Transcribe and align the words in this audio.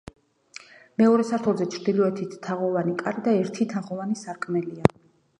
მეორე 1.01 1.25
სართულზე 1.31 1.67
ჩრდილოეთით 1.75 2.33
თაღოვანი 2.47 2.95
კარი 3.01 3.23
და 3.27 3.35
ერთი 3.41 3.67
თაღოვანი 3.75 4.17
სარკმელია. 4.23 4.89